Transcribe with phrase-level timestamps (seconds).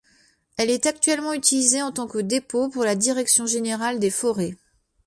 [0.57, 4.55] Elle est actuellement utilisée en tant que dépôt pour la direction générale des forêts.